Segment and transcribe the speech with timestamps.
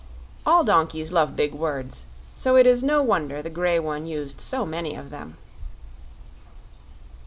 [0.47, 4.65] All donkeys love big words, so it is no wonder the grey one used so
[4.65, 5.37] many of them.